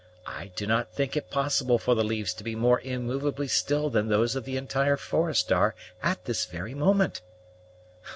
[0.25, 4.07] I do not think it possible for the leaves to be more immovably still than
[4.07, 7.21] those of the entire forest are at this very moment."